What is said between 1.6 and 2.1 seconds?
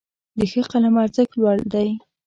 دی.